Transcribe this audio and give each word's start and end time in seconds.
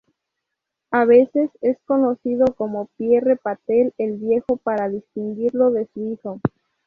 A 0.89 1.05
veces 1.05 1.51
es 1.61 1.77
conocido 1.85 2.45
como 2.57 2.89
Pierre 2.97 3.37
Patel 3.37 3.93
el 3.99 4.17
Viejo, 4.17 4.57
para 4.57 4.89
distinguirlo 4.89 5.69
de 5.69 5.85
su 5.93 6.03
hijo. 6.13 6.41